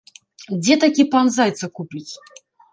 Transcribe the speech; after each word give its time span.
Дзе 0.61 0.77
такі 0.85 1.03
пан 1.13 1.31
зайца 1.37 1.65
купіць?! 1.79 2.07